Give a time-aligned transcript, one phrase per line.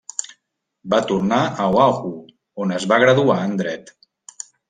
[0.93, 2.09] Va tornar a Oahu,
[2.65, 3.93] on es va graduar en dret.